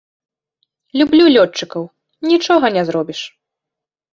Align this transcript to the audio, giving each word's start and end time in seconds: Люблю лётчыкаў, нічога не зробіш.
Люблю 1.01 1.25
лётчыкаў, 1.35 1.83
нічога 2.31 2.65
не 2.79 2.83
зробіш. 2.89 3.19